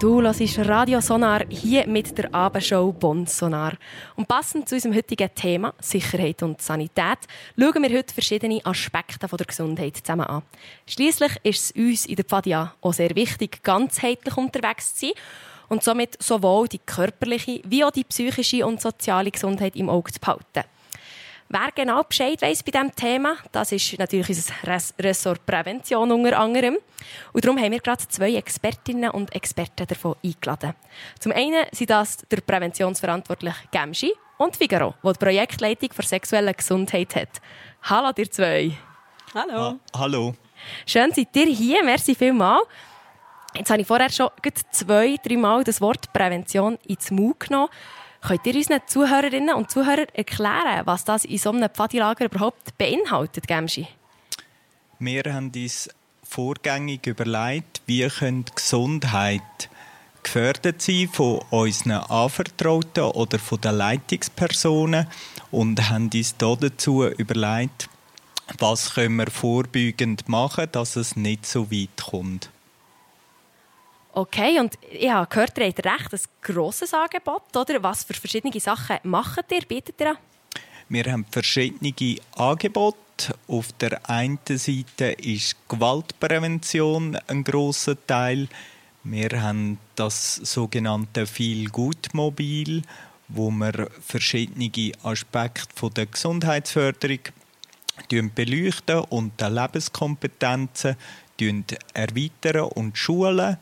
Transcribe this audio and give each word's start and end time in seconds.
Du 0.00 0.22
hörst 0.22 0.58
Radio 0.60 1.00
Sonar 1.00 1.42
hier 1.48 1.84
mit 1.88 2.16
der 2.16 2.32
Abendshow 2.32 2.92
Bonn 2.92 3.26
Sonar. 3.26 3.72
Und 4.14 4.28
passend 4.28 4.68
zu 4.68 4.76
unserem 4.76 4.94
heutigen 4.94 5.28
Thema 5.34 5.74
Sicherheit 5.80 6.40
und 6.44 6.62
Sanität 6.62 7.18
schauen 7.58 7.82
wir 7.82 7.98
heute 7.98 8.14
verschiedene 8.14 8.64
Aspekte 8.64 9.26
der 9.26 9.46
Gesundheit 9.46 9.96
zusammen 9.96 10.26
an. 10.26 10.42
Schließlich 10.86 11.32
ist 11.42 11.64
es 11.64 11.72
uns 11.72 12.06
in 12.06 12.14
der 12.14 12.24
Pfadia 12.24 12.74
auch 12.80 12.92
sehr 12.92 13.12
wichtig, 13.16 13.60
ganzheitlich 13.64 14.36
unterwegs 14.36 14.94
zu 14.94 15.06
sein 15.06 15.14
und 15.68 15.82
somit 15.82 16.22
sowohl 16.22 16.68
die 16.68 16.78
körperliche 16.78 17.60
wie 17.64 17.82
auch 17.82 17.90
die 17.90 18.04
psychische 18.04 18.64
und 18.64 18.80
soziale 18.80 19.32
Gesundheit 19.32 19.74
im 19.74 19.90
Auge 19.90 20.12
zu 20.12 20.20
behalten. 20.20 20.62
Wer 21.50 21.70
genau 21.74 22.02
Bescheid 22.02 22.42
weiss 22.42 22.62
bei 22.62 22.72
diesem 22.72 22.94
Thema, 22.94 23.36
das 23.52 23.72
ist 23.72 23.98
natürlich 23.98 24.28
unser 24.28 24.52
Ressort 24.98 25.46
Prävention 25.46 26.12
unter 26.12 26.38
anderem. 26.38 26.76
Und 27.32 27.42
darum 27.42 27.58
haben 27.58 27.72
wir 27.72 27.80
gerade 27.80 28.06
zwei 28.06 28.34
Expertinnen 28.34 29.10
und 29.10 29.34
Experten 29.34 29.86
davon 29.86 30.16
eingeladen. 30.22 30.74
Zum 31.18 31.32
einen 31.32 31.64
sind 31.72 31.88
das 31.88 32.18
der 32.30 32.42
Präventionsverantwortliche 32.42 33.56
Gemschi 33.70 34.12
und 34.36 34.56
Figaro, 34.56 34.94
der 35.02 35.12
die 35.14 35.18
Projektleitung 35.18 35.90
für 35.94 36.02
sexuelle 36.02 36.52
Gesundheit 36.52 37.16
hat. 37.16 37.40
Hallo, 37.84 38.12
ihr 38.14 38.30
zwei. 38.30 38.72
Hallo. 39.34 39.54
Ha 39.54 39.78
hallo. 39.96 40.34
Schön 40.84 41.12
seid 41.12 41.34
ihr 41.34 41.46
hier. 41.46 41.82
Merci 41.82 42.14
vielmals. 42.14 42.66
Jetzt 43.54 43.70
habe 43.70 43.80
ich 43.80 43.86
vorher 43.86 44.10
schon 44.10 44.28
zwei, 44.70 45.16
dreimal 45.24 45.64
das 45.64 45.80
Wort 45.80 46.12
Prävention 46.12 46.76
ins 46.86 47.10
Mund 47.10 47.40
genommen. 47.40 47.70
Könnt 48.28 48.46
ihr 48.46 48.56
unseren 48.56 48.80
Zuhörerinnen 48.86 49.54
und 49.54 49.70
Zuhörern 49.70 50.08
erklären, 50.12 50.84
was 50.84 51.02
das 51.02 51.24
in 51.24 51.38
so 51.38 51.48
einem 51.48 51.70
Pfadilager 51.70 52.26
überhaupt 52.26 52.76
beinhaltet, 52.76 53.48
Gemschi? 53.48 53.88
Wir 54.98 55.22
haben 55.32 55.50
uns 55.56 55.88
vorgängig 56.24 57.06
überlegt, 57.06 57.80
wie 57.86 58.06
Gesundheit 58.54 59.70
gefördert 60.22 60.82
sein 60.82 61.08
von 61.10 61.40
unseren 61.48 61.92
Anvertrauten 61.92 63.04
oder 63.04 63.38
von 63.38 63.62
den 63.62 63.76
Leitungspersonen 63.76 65.06
und 65.50 65.88
haben 65.88 66.10
uns 66.12 66.36
dazu 66.36 67.06
überlegt, 67.06 67.88
was 68.58 68.92
können 68.92 69.16
wir 69.16 69.30
vorbeugend 69.30 70.28
machen, 70.28 70.68
dass 70.70 70.96
es 70.96 71.16
nicht 71.16 71.46
so 71.46 71.70
weit 71.70 71.96
kommt. 71.96 72.50
Okay, 74.18 74.58
und 74.58 74.76
ich 74.90 75.08
habe 75.08 75.28
gehört, 75.28 75.56
ihr 75.58 75.66
habt 75.66 75.86
recht 75.86 76.12
ein 76.12 76.20
grosses 76.42 76.92
Angebot, 76.92 77.56
oder? 77.56 77.80
Was 77.84 78.02
für 78.02 78.14
verschiedene 78.14 78.58
Sachen 78.58 78.96
macht 79.04 79.44
ihr, 79.52 79.60
bietet 79.60 80.00
ihr 80.00 80.10
an? 80.10 80.18
Wir 80.88 81.04
haben 81.04 81.24
verschiedene 81.30 81.94
Angebote. 82.34 82.96
Auf 83.46 83.70
der 83.74 84.10
einen 84.10 84.40
Seite 84.44 85.12
ist 85.22 85.54
Gewaltprävention 85.68 87.16
ein 87.28 87.44
grosser 87.44 87.94
Teil. 88.08 88.48
Wir 89.04 89.40
haben 89.40 89.78
das 89.94 90.34
sogenannte 90.34 91.24
Viel 91.24 91.68
Gut 91.68 92.12
Mobil, 92.12 92.82
wo 93.28 93.52
wir 93.52 93.88
verschiedene 94.04 94.72
Aspekte 95.04 95.90
der 95.90 96.06
Gesundheitsförderung 96.06 97.20
beleuchten 98.34 98.98
und 99.10 99.40
die 99.40 99.44
Lebenskompetenzen 99.44 100.96
erweitern 101.94 102.62
und 102.74 102.98
schulen. 102.98 103.58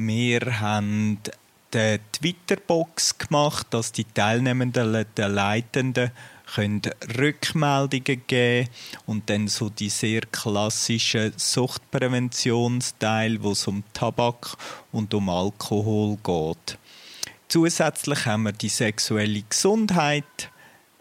Wir 0.00 0.60
haben 0.60 1.18
die 1.74 1.98
Twitter-Box 2.12 3.18
gemacht, 3.18 3.66
dass 3.70 3.90
die 3.90 4.04
Teilnehmenden, 4.04 5.04
die 5.16 5.22
Leitenden, 5.22 6.12
können 6.54 6.82
Rückmeldungen 7.18 8.22
geben 8.28 8.68
und 9.06 9.28
dann 9.28 9.48
so 9.48 9.70
die 9.70 9.88
sehr 9.88 10.20
klassischen 10.20 11.32
Suchtpräventionsteil, 11.36 13.42
wo 13.42 13.50
es 13.50 13.66
um 13.66 13.82
Tabak 13.92 14.56
und 14.92 15.12
um 15.14 15.28
Alkohol 15.28 16.16
geht. 16.22 16.78
Zusätzlich 17.48 18.24
haben 18.24 18.44
wir 18.44 18.52
die 18.52 18.68
sexuelle 18.68 19.42
Gesundheit, 19.42 20.52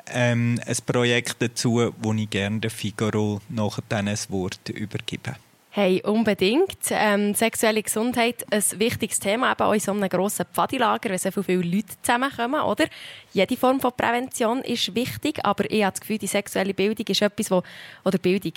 ähm, 0.07 0.59
ein 0.65 0.77
Projekt 0.87 1.35
dazu, 1.39 1.93
wo 1.97 2.13
ich 2.13 2.31
gerne 2.31 2.67
Figaro 2.71 3.41
nachher 3.47 3.83
ein 3.91 4.17
Wort 4.29 4.69
übergebe. 4.69 5.35
Hey, 5.79 6.01
unbedingt. 6.03 6.89
Ähm, 6.89 7.35
sexuelle 7.35 7.83
Gesundheit 7.83 8.43
ein 8.49 8.63
wichtiges 8.79 9.19
Thema, 9.19 9.51
eben 9.51 9.61
auch 9.61 9.73
in 9.73 9.79
so 9.79 9.91
einem 9.91 10.09
grossen 10.09 10.47
Pfadilager, 10.51 11.11
wenn 11.11 11.19
so 11.19 11.43
viele 11.43 11.61
Leute 11.61 12.01
zusammenkommen, 12.01 12.61
oder? 12.61 12.85
Jede 13.31 13.55
Form 13.55 13.79
von 13.79 13.91
Prävention 13.95 14.63
ist 14.63 14.95
wichtig, 14.95 15.37
aber 15.45 15.69
ich 15.69 15.83
habe 15.83 15.91
das 15.91 16.01
Gefühl, 16.01 16.17
die 16.17 16.25
sexuelle 16.25 16.73
Bildung 16.73 17.05
ist 17.05 17.21
etwas, 17.21 17.51
wo, 17.51 17.61
oder 18.03 18.17
Bildung, 18.17 18.53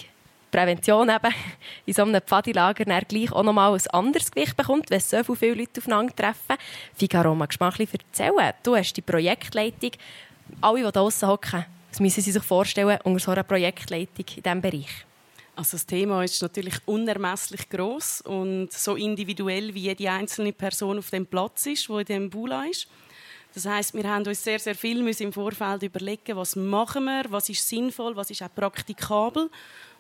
Prävention 0.51 1.11
eben, 1.11 1.35
in 1.85 1.93
so 1.93 2.05
einem 2.05 2.23
Pfadilager 2.23 2.87
dann 2.87 3.03
gleich 3.07 3.31
auch 3.33 3.43
nochmal 3.43 3.75
ein 3.75 3.87
anderes 3.89 4.31
Gewicht 4.31 4.57
bekommt, 4.57 4.91
wenn 4.91 5.01
so 5.01 5.23
viele 5.35 5.57
Leute 5.57 5.79
aufeinandertreffen. 5.83 6.57
Figaro, 6.95 7.35
magst 7.35 7.61
du 7.61 7.65
mal 7.65 7.71
ein 7.71 7.77
bisschen 7.77 8.01
erzählen? 8.01 8.55
Du 8.63 8.75
hast 8.75 8.95
die 8.95 9.03
Projektleitung. 9.03 9.91
Alle, 10.63 10.87
die 10.87 10.91
draussen 10.91 11.29
hocken, 11.29 11.67
das 11.91 12.01
müssen 12.01 12.23
sie 12.23 12.33
sich 12.33 12.43
vorstellen, 12.43 12.99
unter 13.05 13.21
so 13.21 13.31
einer 13.31 13.43
Projektleitung 13.43 14.25
in 14.37 14.43
diesem 14.43 14.63
Bereich. 14.63 15.09
Also 15.60 15.72
das 15.72 15.84
Thema 15.84 16.25
ist 16.25 16.41
natürlich 16.41 16.76
unermesslich 16.87 17.69
groß 17.69 18.22
und 18.22 18.72
so 18.72 18.97
individuell 18.97 19.75
wie 19.75 19.81
jede 19.81 20.10
einzelne 20.10 20.54
Person 20.54 20.97
auf 20.97 21.10
dem 21.10 21.26
Platz 21.26 21.66
ist, 21.66 21.91
wo 21.91 21.98
in 21.98 22.06
dem 22.06 22.31
Bula 22.31 22.65
ist. 22.65 22.88
Das 23.53 23.66
heißt, 23.66 23.93
wir 23.93 24.04
haben 24.04 24.26
uns 24.26 24.43
sehr, 24.43 24.59
sehr 24.59 24.75
viel 24.75 25.06
im 25.06 25.32
Vorfeld 25.34 25.82
überlegen, 25.82 26.34
was 26.34 26.56
machen 26.56 27.04
wir, 27.04 27.25
was 27.28 27.50
ist 27.50 27.69
sinnvoll, 27.69 28.16
was 28.16 28.31
ist 28.31 28.43
auch 28.43 28.54
praktikabel, 28.54 29.50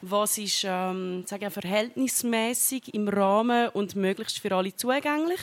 was 0.00 0.38
ist 0.38 0.64
ähm, 0.66 1.26
verhältnismäßig 1.26 2.94
im 2.94 3.08
Rahmen 3.08 3.68
und 3.68 3.94
möglichst 3.96 4.38
für 4.38 4.56
alle 4.56 4.74
zugänglich. 4.74 5.40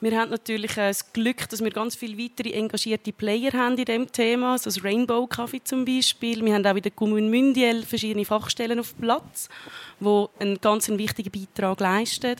Wir 0.00 0.16
haben 0.16 0.30
natürlich 0.30 0.72
äh, 0.76 0.88
das 0.88 1.12
Glück, 1.12 1.48
dass 1.48 1.62
wir 1.62 1.70
ganz 1.70 1.96
viele 1.96 2.16
weitere 2.16 2.52
engagierte 2.52 3.12
Player 3.12 3.52
haben 3.52 3.76
in 3.76 3.84
diesem 3.84 4.12
Thema, 4.12 4.56
so 4.56 4.64
das 4.70 4.84
Rainbow 4.84 5.24
Café 5.24 5.62
zum 5.64 5.84
Beispiel. 5.84 6.44
Wir 6.44 6.54
haben 6.54 6.64
auch 6.64 6.76
in 6.76 6.82
der 6.82 6.92
Kommune 6.92 7.28
Mündiel 7.28 7.84
verschiedene 7.84 8.24
Fachstellen 8.24 8.78
auf 8.78 8.96
Platz, 8.96 9.48
wo 9.98 10.30
einen 10.38 10.60
ganz 10.60 10.88
wichtigen 10.88 11.32
Beitrag 11.32 11.80
leisten. 11.80 12.36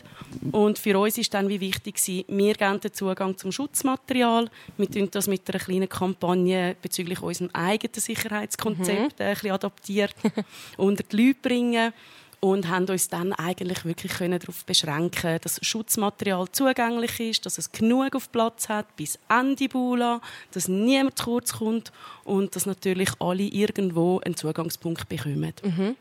Und 0.51 0.79
für 0.79 0.97
uns 0.97 1.17
ist 1.17 1.33
dann 1.33 1.49
wie 1.49 1.59
wichtig 1.59 1.99
wir 2.27 2.53
geben 2.53 2.79
den 2.79 2.93
Zugang 2.93 3.37
zum 3.37 3.51
Schutzmaterial. 3.51 4.49
Wir 4.77 4.89
tun 4.89 5.09
das 5.11 5.27
mit 5.27 5.49
einer 5.49 5.59
kleinen 5.59 5.89
Kampagne 5.89 6.77
bezüglich 6.81 7.21
unserem 7.21 7.49
eigenen 7.51 7.93
Sicherheitskonzept 7.93 9.19
mhm. 9.19 9.25
ein 9.25 9.33
bisschen 9.33 9.51
adaptiert 9.51 10.15
unter 10.77 11.03
die 11.03 11.27
Leute 11.27 11.39
bringen 11.41 11.93
und 12.41 12.69
haben 12.69 12.87
uns 12.87 13.09
dann 13.09 13.33
eigentlich 13.33 13.83
wirklich 13.85 14.13
können 14.13 14.39
darauf 14.39 14.63
beschränken, 14.65 15.39
dass 15.41 15.59
Schutzmaterial 15.61 16.47
zugänglich 16.51 17.19
ist, 17.19 17.45
dass 17.45 17.57
es 17.57 17.71
genug 17.71 18.15
auf 18.15 18.31
Platz 18.31 18.69
hat 18.69 18.95
bis 18.95 19.19
Ende 19.27 19.67
Bula, 19.67 20.21
dass 20.51 20.67
niemand 20.67 21.17
zu 21.17 21.25
kurz 21.25 21.53
kommt 21.53 21.91
und 22.23 22.55
dass 22.55 22.65
natürlich 22.65 23.09
alle 23.19 23.43
irgendwo 23.43 24.19
einen 24.19 24.35
Zugangspunkt 24.35 25.09
bekommen. 25.09 25.53
Mhm. 25.63 25.95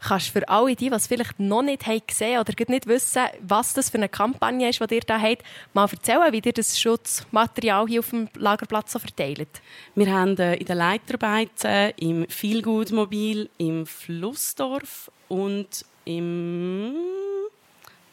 Kannst 0.00 0.28
du 0.28 0.32
für 0.32 0.48
alle 0.48 0.76
die, 0.76 0.88
es 0.88 1.06
vielleicht 1.06 1.40
noch 1.40 1.62
nicht 1.62 1.86
haben 1.86 2.02
gesehen 2.06 2.38
oder 2.38 2.52
nicht 2.68 2.86
wissen, 2.86 3.22
was 3.40 3.72
das 3.72 3.88
für 3.88 3.96
eine 3.96 4.08
Kampagne 4.08 4.68
ist, 4.68 4.80
die 4.80 4.94
ihr 4.94 5.00
da 5.00 5.18
habt, 5.18 5.42
mal 5.72 5.88
erzählen, 5.90 6.32
wie 6.32 6.42
ihr 6.44 6.52
das 6.52 6.78
Schutzmaterial 6.78 7.86
hier 7.86 8.00
auf 8.00 8.10
dem 8.10 8.28
Lagerplatz 8.34 8.92
so 8.92 8.98
verteilt? 8.98 9.48
Wir 9.94 10.12
haben 10.12 10.36
äh, 10.36 10.56
in 10.56 10.66
den 10.66 10.76
Leitarbeiten 10.76 11.92
im 11.96 12.28
Feelgood-Mobil 12.28 13.48
im 13.56 13.86
Flussdorf 13.86 15.10
und 15.28 15.84
im 16.04 16.94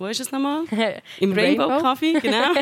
wo 0.02 0.08
ist 0.08 0.20
es 0.20 0.32
nochmal? 0.32 0.64
Im 1.20 1.32
Rainbow, 1.32 1.66
Rainbow. 1.68 1.80
Coffee, 1.80 2.14
genau. 2.20 2.56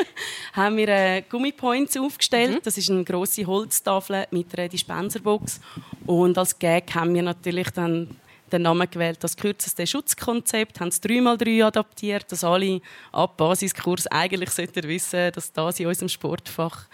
haben 0.54 0.78
wir 0.78 0.88
äh, 0.88 1.22
Gummipoints 1.28 1.94
aufgestellt. 1.98 2.52
Mhm. 2.52 2.60
Das 2.62 2.78
ist 2.78 2.90
eine 2.90 3.04
große 3.04 3.44
Holztafel 3.44 4.26
mit 4.30 4.58
einer 4.58 4.66
Dispenserbox. 4.70 5.60
Und 6.06 6.38
als 6.38 6.58
Gag 6.58 6.94
haben 6.94 7.12
wir 7.12 7.22
natürlich 7.22 7.68
dann 7.68 8.16
den 8.50 8.62
Namen 8.62 8.88
gewählt, 8.90 9.18
das 9.20 9.36
kürzeste 9.36 9.86
Schutzkonzept, 9.86 10.80
haben 10.80 10.88
es 10.88 11.02
3x3 11.02 11.64
adaptiert, 11.64 12.32
dass 12.32 12.44
alle 12.44 12.80
ab 13.12 13.36
Basiskurs 13.36 14.06
eigentlich 14.06 14.48
sollten 14.48 14.88
wissen, 14.88 15.32
dass 15.32 15.52
das 15.52 15.78
in 15.78 15.88
unserem 15.88 16.08
Sportfach 16.08 16.86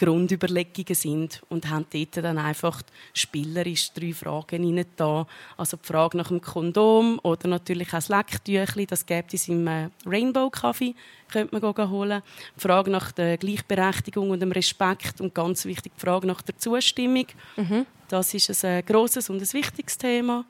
Grundüberlegungen 0.00 0.94
sind 0.94 1.42
und 1.50 1.68
haben 1.68 1.84
dort 1.92 2.16
dann 2.16 2.38
einfach 2.38 2.80
spielerisch 3.12 3.92
drei 3.92 4.14
Fragen 4.14 4.82
da. 4.96 5.26
Also 5.58 5.76
die 5.76 5.86
Frage 5.86 6.16
nach 6.16 6.28
dem 6.28 6.40
Kondom 6.40 7.20
oder 7.22 7.48
natürlich 7.48 7.88
auch 7.88 7.98
das 7.98 8.08
Lecktüchli, 8.08 8.86
das 8.86 9.04
gibt 9.04 9.34
es 9.34 9.46
im 9.48 9.66
äh, 9.66 9.90
Rainbow 10.06 10.48
Kaffee, 10.48 10.94
könnte 11.30 11.60
man 11.60 11.90
holen. 11.90 12.22
Die 12.56 12.60
Frage 12.60 12.90
nach 12.90 13.12
der 13.12 13.36
Gleichberechtigung 13.36 14.30
und 14.30 14.40
dem 14.40 14.52
Respekt 14.52 15.20
und 15.20 15.34
ganz 15.34 15.66
wichtig 15.66 15.92
die 15.94 16.00
Frage 16.00 16.26
nach 16.26 16.40
der 16.40 16.56
Zustimmung. 16.56 17.26
Mhm. 17.56 17.84
Das 18.08 18.32
ist 18.32 18.64
ein 18.64 18.78
äh, 18.78 18.82
grosses 18.82 19.28
und 19.28 19.42
ein 19.42 19.52
wichtiges 19.52 19.98
Thema. 19.98 20.46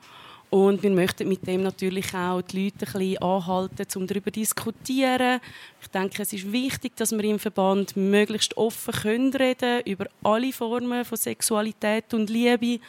Und 0.51 0.83
wir 0.83 0.89
möchten 0.89 1.29
mit 1.29 1.47
dem 1.47 1.63
natürlich 1.63 2.13
auch 2.13 2.41
die 2.41 2.65
Leute 2.65 2.85
ein 2.85 2.91
bisschen 2.91 3.17
anhalten, 3.19 3.87
um 3.95 4.05
darüber 4.05 4.33
zu 4.33 4.41
diskutieren. 4.41 5.39
Ich 5.81 5.87
denke, 5.87 6.21
es 6.21 6.33
ist 6.33 6.51
wichtig, 6.51 6.93
dass 6.97 7.13
wir 7.13 7.23
im 7.23 7.39
Verband 7.39 7.95
möglichst 7.95 8.57
offen 8.57 8.93
können 8.93 9.33
reden 9.33 9.81
über 9.85 10.07
alle 10.21 10.51
Formen 10.51 11.05
von 11.05 11.17
Sexualität 11.17 12.13
und 12.13 12.29
Liebe 12.29 12.81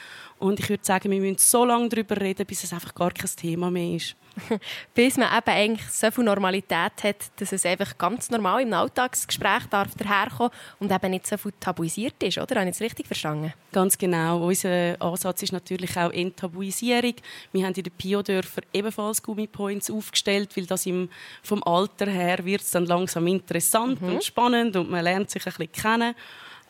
Und 0.42 0.58
ich 0.58 0.68
würde 0.68 0.84
sagen, 0.84 1.10
wir 1.10 1.20
müssen 1.20 1.38
so 1.38 1.64
lange 1.64 1.88
darüber 1.88 2.20
reden, 2.20 2.44
bis 2.44 2.64
es 2.64 2.72
einfach 2.72 2.94
gar 2.94 3.12
kein 3.12 3.30
Thema 3.36 3.70
mehr 3.70 3.94
ist. 3.94 4.16
bis 4.94 5.16
man 5.18 5.28
eben 5.36 5.50
eigentlich 5.50 5.88
so 5.90 6.10
viel 6.10 6.24
Normalität 6.24 6.92
hat, 7.02 7.16
dass 7.36 7.52
es 7.52 7.66
einfach 7.66 7.96
ganz 7.98 8.30
normal 8.30 8.62
im 8.62 8.72
Alltagsgespräch 8.72 9.66
darf 9.70 9.94
daherkommen 9.94 10.50
und 10.80 10.90
eben 10.90 11.10
nicht 11.10 11.26
so 11.26 11.36
viel 11.36 11.52
tabuisiert 11.60 12.20
ist, 12.22 12.38
oder? 12.38 12.56
Habe 12.56 12.68
ich 12.70 12.76
das 12.76 12.80
richtig 12.80 13.06
verstanden? 13.06 13.52
Ganz 13.72 13.96
genau. 13.96 14.44
Unser 14.46 15.00
Ansatz 15.00 15.42
ist 15.42 15.52
natürlich 15.52 15.96
auch 15.96 16.10
Enttabuisierung. 16.10 17.14
Wir 17.52 17.66
haben 17.66 17.74
in 17.74 17.84
den 17.84 17.92
Pio-Dörfern 17.92 18.64
ebenfalls 18.72 19.22
Gummipoints 19.22 19.90
aufgestellt, 19.90 20.56
weil 20.56 20.66
das 20.66 20.86
im, 20.86 21.08
vom 21.42 21.62
Alter 21.62 22.06
her 22.06 22.44
wird 22.44 22.62
es 22.62 22.70
dann 22.70 22.86
langsam 22.86 23.26
interessant 23.26 24.00
mhm. 24.00 24.14
und 24.14 24.24
spannend 24.24 24.76
und 24.76 24.90
man 24.90 25.04
lernt 25.04 25.30
sich 25.30 25.46
ein 25.46 25.52
bisschen 25.52 25.72
kennen. 25.72 26.14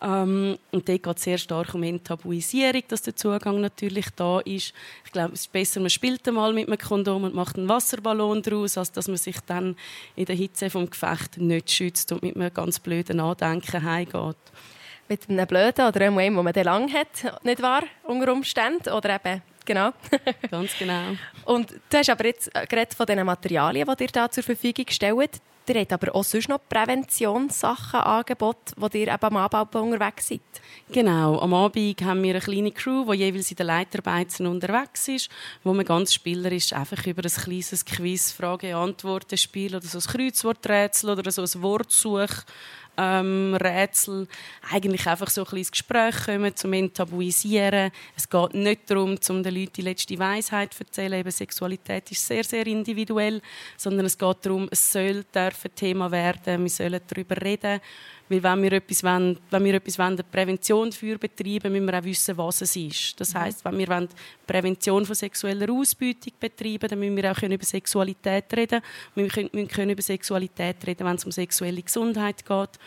Ähm, 0.02 0.58
und 0.72 0.88
dort 0.88 1.02
geht 1.02 1.16
es 1.16 1.22
sehr 1.22 1.38
stark 1.38 1.74
um 1.74 1.82
Enttabuisierung, 1.84 2.82
dass 2.88 3.02
der 3.02 3.14
Zugang 3.14 3.60
natürlich 3.60 4.06
da 4.16 4.40
ist. 4.40 4.74
Ich 5.04 5.12
glaube, 5.12 5.34
es 5.34 5.42
ist 5.42 5.52
besser, 5.52 5.80
man 5.80 5.90
spielt 5.90 6.26
einmal 6.26 6.52
mit 6.52 6.66
einem 6.66 6.78
Kondom 6.78 7.22
und 7.22 7.34
macht 7.34 7.56
einen 7.56 7.68
Wasserballon 7.68 8.42
daraus, 8.42 8.76
als 8.76 8.90
dass 8.90 9.06
man 9.06 9.16
sich 9.16 9.38
dann 9.46 9.76
in 10.16 10.24
der 10.24 10.34
Hitze 10.34 10.70
vom 10.70 10.90
Gefecht 10.90 11.38
nicht 11.38 11.70
schützt 11.70 12.10
und 12.10 12.22
mit 12.22 12.34
einem 12.34 12.52
ganz 12.52 12.80
blöden 12.80 13.20
Andenken 13.20 13.82
heimgeht. 13.82 14.36
Mit 15.08 15.30
einem 15.30 15.46
blöden 15.46 15.86
oder 15.86 16.00
einem, 16.00 16.16
den 16.16 16.34
man 16.34 16.52
lang 16.52 16.92
hat, 16.92 17.44
nicht 17.44 17.62
wahr? 17.62 17.84
Unter 18.02 18.32
Umständen. 18.32 18.92
Oder 18.92 19.16
eben 19.16 19.42
Genau. 19.64 19.92
Ganz 20.50 20.76
genau. 20.76 21.16
Und 21.44 21.70
du 21.70 21.96
hast 21.96 22.10
aber 22.10 22.26
jetzt 22.26 22.52
gerade 22.52 22.96
von 22.96 23.06
den 23.06 23.24
Materialien, 23.24 23.86
die 23.88 24.06
dir 24.06 24.12
da 24.12 24.30
zur 24.30 24.42
Verfügung 24.42 24.86
stellt. 24.88 25.40
Ihr 25.68 25.80
habt 25.80 25.92
aber 25.92 26.14
auch 26.14 26.24
sonst 26.24 26.48
noch 26.48 26.60
Präventionssachen 26.68 28.00
angeboten, 28.00 28.72
wo 28.76 28.88
ihr 28.92 29.08
eben 29.08 29.22
am 29.22 29.36
Abend 29.36 29.74
unterwegs 29.76 30.28
seid. 30.28 30.40
Genau. 30.90 31.38
Am 31.38 31.54
Abend 31.54 32.02
haben 32.02 32.22
wir 32.22 32.30
eine 32.30 32.40
kleine 32.40 32.72
Crew, 32.72 33.04
die 33.12 33.18
jeweils 33.18 33.50
in 33.50 33.56
den 33.56 33.66
Leitarbeiten 33.66 34.46
unterwegs 34.46 35.06
ist, 35.06 35.28
wo 35.62 35.72
man 35.72 35.84
ganz 35.84 36.14
spielerisch 36.14 36.72
einfach 36.72 37.06
über 37.06 37.22
ein 37.22 37.30
kleines 37.30 37.84
Quiz, 37.84 38.32
Frage-Antworten-Spiel 38.32 39.76
oder 39.76 39.86
so 39.86 39.98
ein 39.98 40.04
Kreuzworträtsel 40.04 41.10
oder 41.10 41.30
so 41.30 41.42
ein 41.42 41.62
Wortsuch 41.62 42.44
ähm, 42.96 43.54
Rätsel 43.54 44.28
eigentlich 44.70 45.06
einfach 45.06 45.30
so 45.30 45.42
ein 45.42 45.44
bisschen 45.44 45.58
ins 45.58 45.70
Gespräch 45.72 46.24
kommen, 46.24 46.54
zum 46.54 46.72
Enttabuisieren. 46.72 47.90
Es 48.16 48.28
geht 48.28 48.54
nicht 48.54 48.90
darum, 48.90 49.18
um 49.28 49.42
den 49.42 49.54
Leuten 49.54 49.72
die 49.74 49.82
letzte 49.82 50.18
Weisheit 50.18 50.74
zu 50.74 50.84
erzählen. 50.84 51.20
Eben 51.20 51.30
Sexualität 51.30 52.10
ist 52.10 52.26
sehr, 52.26 52.44
sehr 52.44 52.66
individuell, 52.66 53.40
sondern 53.76 54.06
es 54.06 54.18
geht 54.18 54.36
darum, 54.42 54.68
es 54.70 54.92
soll 54.92 55.24
dürfen 55.34 55.74
Thema 55.74 56.10
werden, 56.10 56.62
wir 56.62 56.70
sollen 56.70 57.00
darüber 57.06 57.40
reden. 57.40 57.80
Weil 58.32 58.42
wenn 58.42 58.62
wir 58.62 58.72
etwas 58.72 59.04
wollen, 59.04 59.38
wenn 59.50 59.64
wir 59.64 59.74
etwas 59.74 59.98
wollen, 59.98 60.18
Prävention 60.30 60.88
dafür 60.88 61.18
betreiben, 61.18 61.70
müssen 61.70 61.84
wir 61.84 61.98
auch 61.98 62.04
wissen, 62.04 62.38
was 62.38 62.62
es 62.62 62.74
ist. 62.76 63.20
Das 63.20 63.34
mhm. 63.34 63.38
heißt, 63.40 63.64
wenn 63.66 63.76
wir 63.76 63.88
wollen 63.88 64.08
Prävention 64.46 65.04
von 65.04 65.14
sexueller 65.14 65.70
Ausbeutung 65.70 66.32
betreiben, 66.40 66.88
dann 66.88 66.98
müssen 66.98 67.16
wir 67.16 67.30
auch 67.30 67.42
über 67.42 67.64
Sexualität 67.64 68.44
reden. 68.56 68.80
Wir 69.14 69.24
müssen 69.24 69.68
können 69.68 69.90
über 69.90 70.00
Sexualität 70.00 70.76
reden, 70.86 71.06
wenn 71.06 71.16
es 71.16 71.26
um 71.26 71.30
sexuelle 71.30 71.82
Gesundheit 71.82 72.46
geht. 72.46 72.78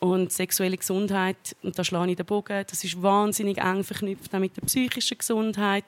Und 0.00 0.32
sexuelle 0.32 0.76
Gesundheit, 0.76 1.56
und 1.62 1.78
da 1.78 1.84
schlage 1.84 2.10
ich 2.10 2.16
den 2.16 2.26
Bogen, 2.26 2.64
das 2.66 2.84
ist 2.84 3.00
wahnsinnig 3.02 3.58
eng 3.58 3.84
verknüpft 3.84 4.32
mit 4.34 4.56
der 4.56 4.62
psychischen 4.62 5.18
Gesundheit. 5.18 5.84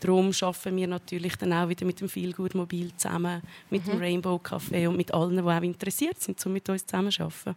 Darum 0.00 0.32
arbeiten 0.40 0.76
wir 0.76 0.86
natürlich 0.86 1.36
dann 1.36 1.52
auch 1.52 1.68
wieder 1.68 1.84
mit 1.84 2.00
dem 2.00 2.08
Feelgood 2.08 2.54
Mobil 2.54 2.92
zusammen, 2.96 3.42
mit 3.70 3.86
mhm. 3.86 3.90
dem 3.92 4.00
Rainbow 4.00 4.36
Café 4.36 4.88
und 4.88 4.96
mit 4.96 5.12
allen, 5.14 5.36
die 5.36 5.42
auch 5.42 5.62
interessiert 5.62 6.20
sind, 6.20 6.44
um 6.44 6.52
mit 6.52 6.68
uns 6.68 6.86
zusammen 6.86 7.10
zu 7.10 7.22
arbeiten. 7.22 7.56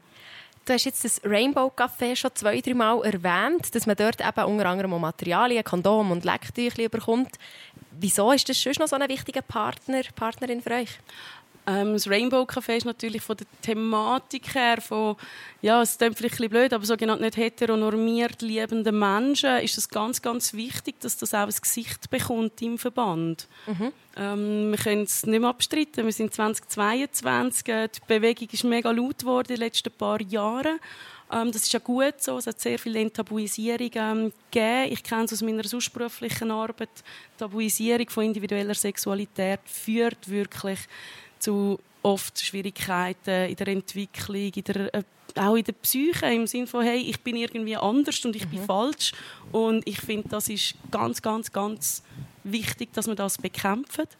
Du 0.71 0.75
hast 0.75 0.85
jetzt 0.85 1.03
das 1.03 1.19
Rainbow 1.25 1.69
Café 1.75 2.15
schon 2.15 2.31
zwei, 2.33 2.61
drei 2.61 2.73
Mal 2.73 3.03
erwähnt, 3.03 3.75
dass 3.75 3.85
man 3.87 3.97
dort 3.97 4.21
eben 4.21 4.45
unter 4.45 4.65
anderem 4.67 5.01
Materialien, 5.01 5.65
Kondom 5.65 6.11
und 6.11 6.23
Lecktücher 6.23 6.87
bekommt. 6.87 7.35
Wieso 7.91 8.31
ist 8.31 8.47
das 8.47 8.57
schon 8.57 8.71
noch 8.79 8.87
so 8.87 8.95
ein 8.95 9.09
wichtiger 9.09 9.41
Partner, 9.41 10.01
Partnerin 10.15 10.61
für 10.61 10.71
euch? 10.71 10.97
Ähm, 11.67 11.93
das 11.93 12.09
Rainbow 12.09 12.43
Café 12.43 12.77
ist 12.77 12.85
natürlich 12.85 13.21
von 13.21 13.37
der 13.37 13.47
Thematik 13.61 14.55
her, 14.55 14.81
von, 14.81 15.15
ja, 15.61 15.81
es 15.81 15.97
klingt 15.97 16.17
vielleicht 16.17 16.35
ein 16.35 16.37
bisschen 16.37 16.49
blöd, 16.49 16.73
aber 16.73 16.85
sogenannt 16.85 17.21
nicht 17.21 17.37
heteronormiert 17.37 18.41
liebenden 18.41 18.97
Menschen 18.97 19.57
ist 19.59 19.77
es 19.77 19.87
ganz, 19.87 20.21
ganz 20.21 20.53
wichtig, 20.53 20.99
dass 21.01 21.17
das 21.17 21.33
auch 21.33 21.47
ein 21.47 21.53
Gesicht 21.61 22.09
bekommt 22.09 22.61
im 22.61 22.77
Verband. 22.77 23.47
Mhm. 23.67 23.91
Ähm, 24.17 24.71
wir 24.71 24.77
können 24.77 25.03
es 25.03 25.25
nicht 25.25 25.39
mehr 25.39 25.49
abstreiten. 25.49 26.05
Wir 26.05 26.11
sind 26.11 26.33
2022. 26.33 27.63
Die 27.63 27.87
Bewegung 28.07 28.47
ist 28.51 28.63
mega 28.63 28.91
laut 28.91 29.19
geworden 29.19 29.49
in 29.49 29.55
den 29.55 29.65
letzten 29.65 29.91
paar 29.91 30.21
Jahren. 30.21 30.79
Ähm, 31.31 31.51
das 31.51 31.63
ist 31.63 31.73
ja 31.73 31.79
gut 31.79 32.15
so. 32.17 32.37
Es 32.37 32.47
hat 32.47 32.59
sehr 32.59 32.77
viel 32.77 32.95
Enttabuisierung 32.95 33.91
ähm, 33.95 34.33
gegeben. 34.51 34.91
Ich 34.91 35.03
kenne 35.03 35.25
es 35.25 35.33
aus 35.33 35.41
meiner 35.41 35.63
sonstberuflichen 35.63 36.51
Arbeit. 36.51 36.89
Tabuisierung 37.37 38.09
von 38.09 38.25
individueller 38.25 38.75
Sexualität 38.75 39.61
führt 39.65 40.29
wirklich 40.29 40.79
zu 41.41 41.79
oft 42.03 42.39
Schwierigkeiten 42.39 43.49
in 43.49 43.55
der 43.55 43.67
Entwicklung, 43.67 44.51
in 44.55 44.63
der, 44.63 44.93
äh, 44.93 45.03
auch 45.35 45.55
in 45.55 45.63
der 45.63 45.73
Psyche, 45.73 46.25
im 46.27 46.47
Sinne 46.47 46.67
von, 46.67 46.83
hey, 46.83 46.99
ich 46.99 47.19
bin 47.21 47.35
irgendwie 47.35 47.77
anders 47.77 48.23
und 48.25 48.35
ich 48.35 48.45
mhm. 48.45 48.49
bin 48.49 48.65
falsch. 48.65 49.11
Und 49.51 49.87
ich 49.87 49.99
finde, 49.99 50.29
das 50.29 50.49
ist 50.49 50.75
ganz, 50.89 51.21
ganz, 51.21 51.51
ganz 51.51 52.03
wichtig, 52.43 52.93
dass 52.93 53.07
man 53.07 53.15
das 53.15 53.37
bekämpft. 53.37 54.17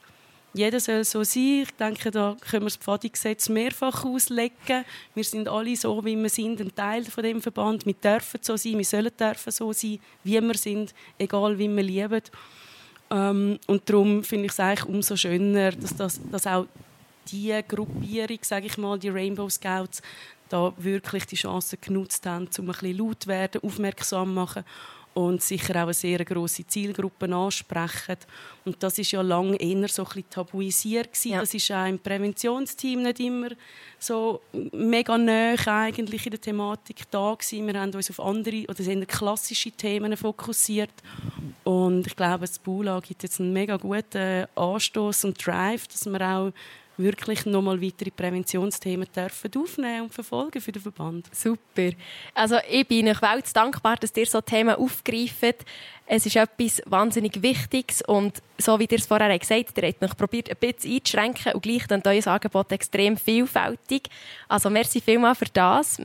Jeder 0.54 0.82
soll 0.82 1.06
so 1.06 1.24
sein. 1.24 1.64
Ich 1.64 1.72
denke, 1.72 2.12
da 2.12 2.36
können 2.42 2.64
wir 2.64 2.70
das 2.70 2.76
Pfadigesetz 2.76 3.48
mehrfach 3.48 4.04
auslegen. 4.04 4.84
Wir 5.16 5.24
sind 5.24 5.48
alle 5.48 5.76
so, 5.78 6.04
wie 6.04 6.18
wir 6.18 6.30
sind, 6.30 6.60
ein 6.60 6.76
Teil 6.76 7.06
von 7.06 7.24
dem 7.24 7.42
Verband. 7.42 7.86
Wir 7.86 7.94
dürfen 7.94 8.40
so 8.42 8.58
sein, 8.58 8.78
wir 8.78 8.86
sollen 8.86 9.12
dürfen 9.18 9.52
so 9.52 9.72
sein, 9.72 10.00
wie 10.26 10.42
wir 10.42 10.58
sind, 10.58 10.94
egal 11.18 11.58
wie 11.58 11.70
wir 11.70 11.84
lieben. 11.84 12.22
Ähm, 13.10 13.60
und 13.68 13.90
darum 13.90 14.24
finde 14.26 14.48
ich 14.48 14.52
es 14.52 14.60
eigentlich 14.60 14.90
umso 14.90 15.16
schöner, 15.16 15.72
dass, 15.72 15.96
das, 15.96 16.20
dass 16.30 16.48
auch 16.48 16.66
die 17.28 17.60
Gruppierung, 17.68 18.40
sage 18.42 18.68
ich 18.68 18.78
mal, 18.78 18.98
die 18.98 19.10
Rainbow 19.10 19.50
Scouts, 19.50 20.02
da 20.50 20.74
wirklich 20.78 21.26
die 21.26 21.36
Chance 21.36 21.78
genutzt 21.78 22.26
haben, 22.26 22.50
um 22.58 22.66
ein 22.66 22.72
bisschen 22.74 22.98
laut 22.98 23.24
zu 23.24 23.30
werden, 23.30 23.62
aufmerksam 23.64 24.30
zu 24.30 24.34
machen 24.34 24.66
und 25.14 25.42
sicher 25.42 25.76
auch 25.76 25.84
eine 25.84 25.94
sehr 25.94 26.24
grosse 26.24 26.66
Zielgruppe 26.66 27.34
ansprechen. 27.34 28.18
Und 28.64 28.82
das 28.82 28.98
ist 28.98 29.12
ja 29.12 29.22
lange 29.22 29.58
eher 29.58 29.88
so 29.90 30.04
ein 30.04 30.08
bisschen 30.08 30.30
tabuisiert 30.30 31.10
Ja. 31.24 31.42
Das 31.42 31.54
ist 31.54 31.70
auch 31.72 31.86
im 31.86 32.00
Präventionsteam 32.00 33.04
nicht 33.04 33.20
immer 33.20 33.50
so 34.00 34.42
mega 34.72 35.18
nah 35.18 35.56
eigentlich 35.66 36.26
in 36.26 36.32
der 36.32 36.42
Thematik 36.42 37.12
da 37.12 37.34
gewesen. 37.34 37.68
Wir 37.68 37.80
haben 37.80 37.94
uns 37.94 38.10
auf 38.10 38.20
andere 38.22 38.64
oder 38.70 38.84
sind 38.84 39.08
klassische 39.08 39.72
Themen 39.72 40.16
fokussiert. 40.16 40.94
Und 41.66 42.08
ich 42.08 42.16
glaube, 42.16 42.42
das 42.42 42.58
Bula 42.58 43.00
gibt 43.02 43.24
jetzt 43.24 43.40
einen 43.42 43.54
mega 43.54 43.78
guten 43.78 44.46
Anstoß 44.56 45.26
und 45.26 45.46
Drive, 45.46 45.88
dass 45.90 46.06
wir 46.06 46.22
auch 46.22 46.54
wirklich 47.02 47.46
nochmal 47.46 47.82
weitere 47.82 48.12
Präventionsthemen 48.12 49.08
dürfen 49.16 49.52
aufnehmen 49.58 50.04
und 50.04 50.14
verfolgen 50.14 50.62
für 50.62 50.72
den 50.72 50.82
Verband. 50.82 51.28
Super. 51.34 51.92
Also 52.34 52.58
ich 52.70 52.88
bin 52.88 53.08
euch 53.08 53.22
welts 53.22 53.54
dankbar, 53.54 53.98
dass 53.98 54.16
ihr 54.16 54.26
so 54.26 54.42
Themen 54.42 54.76
aufgreift. 54.76 55.66
Es 56.06 56.26
ist 56.26 56.36
etwas 56.36 56.82
wahnsinnig 56.86 57.42
Wichtiges 57.42 58.02
und 58.02 58.42
so 58.58 58.78
wie 58.80 58.88
ihr 58.90 58.98
es 58.98 59.06
vorher 59.06 59.38
gesagt 59.38 59.68
habt, 59.68 59.78
ihr 59.78 59.88
habt 59.88 60.02
noch 60.02 60.18
probiert, 60.18 60.50
ein 60.50 60.58
bisschen 60.58 60.94
einzuschränken 60.94 61.54
und 61.54 61.64
gleich 61.64 61.88
dann 61.88 62.02
euer 62.06 62.28
Angebot 62.28 62.72
extrem 62.72 63.18
vielfältig. 63.18 64.10
Also 64.48 64.70
merci 64.70 65.00
vielmals 65.00 65.38
für 65.38 65.46
das. 65.46 66.02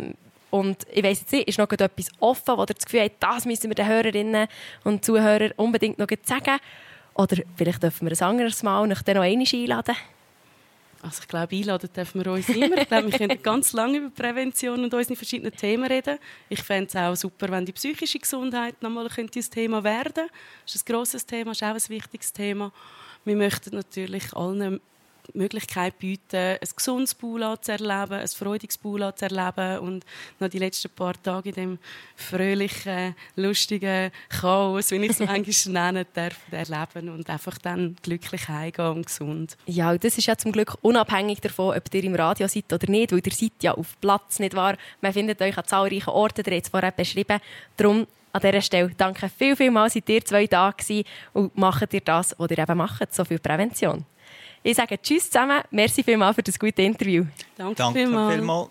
Und 0.51 0.87
ich 0.93 1.03
weiss 1.03 1.21
jetzt 1.21 1.33
nicht, 1.33 1.49
ist 1.49 1.59
noch 1.59 1.71
etwas 1.71 2.09
offen, 2.21 2.57
wo 2.57 2.63
ihr 2.63 2.67
das 2.67 2.85
Gefühl 2.85 3.03
habt, 3.03 3.23
das 3.23 3.45
müssen 3.45 3.69
wir 3.69 3.75
den 3.75 3.87
Hörerinnen 3.87 4.49
und 4.85 5.05
Zuhörern 5.05 5.53
unbedingt 5.57 5.99
noch 5.99 6.07
sagen? 6.23 6.59
Oder 7.15 7.43
vielleicht 7.57 7.83
dürfen 7.83 8.09
wir 8.09 8.17
ein 8.17 8.29
anderes 8.29 8.63
Mal 8.63 8.87
noch 8.87 9.03
einmal 9.07 9.27
einladen? 9.27 9.97
Also 11.03 11.21
ich 11.23 11.29
glaube, 11.29 11.55
einladen 11.55 11.91
dürfen 11.95 12.25
wir 12.25 12.33
uns 12.33 12.49
immer. 12.49 12.79
Ich 12.79 12.89
glaube, 12.89 13.13
wir 13.13 13.19
können 13.19 13.43
ganz 13.43 13.73
lange 13.73 13.99
über 13.99 14.11
Prävention 14.11 14.83
und 14.83 14.93
unsere 14.93 15.17
verschiedenen 15.17 15.53
Themen 15.53 15.85
reden. 15.85 16.19
Ich 16.49 16.63
fände 16.63 16.89
es 16.89 16.97
auch 16.97 17.15
super, 17.15 17.49
wenn 17.51 17.65
die 17.65 17.73
psychische 17.73 18.19
Gesundheit 18.19 18.83
nochmal 18.83 19.09
ein 19.17 19.31
Thema 19.31 19.85
werden 19.85 20.15
könnte. 20.15 20.33
Das 20.65 20.75
ist 20.75 20.89
ein 20.89 20.93
grosses 20.93 21.27
Thema, 21.27 21.53
ist 21.53 21.63
auch 21.63 21.69
ein 21.69 21.89
wichtiges 21.89 22.33
Thema. 22.33 22.73
Wir 23.25 23.37
möchten 23.37 23.75
natürlich 23.75 24.35
allen 24.35 24.81
die 25.33 25.39
Möglichkeit 25.39 25.99
bieten, 25.99 26.37
ein 26.37 26.69
gesundes 26.75 27.15
Bula 27.15 27.61
zu 27.61 27.73
erleben, 27.73 28.15
ein 28.15 28.29
freudiges 28.29 28.79
Bula 28.79 29.15
zu 29.15 29.27
erleben 29.27 29.79
und 29.81 30.05
noch 30.41 30.49
die 30.49 30.59
letzten 30.59 30.91
paar 30.91 31.21
Tage 31.23 31.51
in 31.51 31.55
dem 31.55 31.79
fröhlichen, 32.17 33.15
lustigen 33.37 34.11
Chaos, 34.29 34.91
wie 34.91 35.05
ich 35.05 35.11
es 35.11 35.19
manchmal 35.21 35.93
nennen 35.93 36.07
darf, 36.15 36.37
erleben 36.51 37.09
und 37.11 37.29
einfach 37.29 37.59
dann 37.59 37.97
glücklich 38.03 38.49
heimgehen 38.49 38.89
und 38.89 39.07
gesund. 39.07 39.57
Ja, 39.67 39.97
das 39.97 40.19
ist 40.19 40.27
ja 40.27 40.37
zum 40.37 40.53
Glück 40.53 40.77
unabhängig 40.83 41.41
davon, 41.41 41.77
ob 41.77 41.95
ihr 41.95 42.05
im 42.05 42.15
Radio 42.15 42.49
seid 42.49 42.73
oder 42.73 42.91
nicht, 42.91 43.13
weil 43.13 43.23
ihr 43.25 43.33
seid 43.33 43.53
ja 43.63 43.73
auf 43.73 43.99
Platz, 44.01 44.39
nicht 44.39 44.55
wahr? 44.55 44.77
Man 45.01 45.13
findet 45.13 45.41
euch 45.41 45.57
an 45.57 45.65
zahlreichen 45.65 46.11
Orten, 46.11 46.43
ihr 46.47 46.57
habt 46.57 46.67
es 46.67 46.71
vorher 46.71 46.93
beschrieben. 46.93 47.41
Darum 47.77 48.07
an 48.37 48.43
dieser 48.43 48.61
Stelle 48.61 48.91
danke 48.97 49.31
viel, 49.31 49.57
viel 49.57 49.71
mal, 49.71 49.89
seid 49.89 50.09
ihr 50.09 50.25
zwei 50.25 50.47
da 50.47 50.75
und 51.33 51.57
macht 51.57 51.95
ihr 51.95 52.01
das, 52.01 52.35
was 52.39 52.51
ihr 52.51 52.59
eben 52.59 52.77
macht, 52.77 53.15
so 53.15 53.25
viel 53.25 53.39
Prävention. 53.39 54.05
Ich 54.67 54.77
sage 54.77 55.01
Tschüss 55.01 55.31
zusammen. 55.31 55.63
Merci 55.71 56.03
vielmals 56.03 56.35
für 56.35 56.43
das 56.43 56.59
gute 56.59 56.83
Interview. 56.83 57.25
Danke, 57.57 57.77
Danke 57.77 58.01
vielmals. 58.01 58.35
vielmals. 58.35 58.71